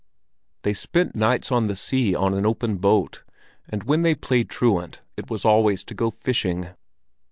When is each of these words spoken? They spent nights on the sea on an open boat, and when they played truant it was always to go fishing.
They 0.63 0.73
spent 0.73 1.15
nights 1.15 1.51
on 1.51 1.67
the 1.67 1.75
sea 1.75 2.15
on 2.15 2.33
an 2.33 2.43
open 2.43 2.77
boat, 2.77 3.21
and 3.69 3.83
when 3.83 4.01
they 4.01 4.15
played 4.15 4.49
truant 4.49 5.03
it 5.15 5.29
was 5.29 5.45
always 5.45 5.83
to 5.83 5.93
go 5.93 6.09
fishing. 6.09 6.69